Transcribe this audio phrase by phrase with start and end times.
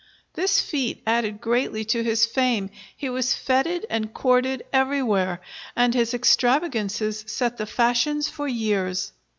[0.33, 2.71] This feat added greatly to his fame.
[2.97, 5.41] He was fêted and courted everywhere,
[5.75, 9.13] and his extravagances set the fashions for years.